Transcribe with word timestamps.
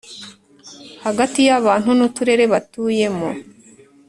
hagati 1.05 1.39
y 1.47 1.51
abantu 1.59 1.89
n 1.97 1.99
uturere 2.07 2.43
batuyemo 2.53 3.29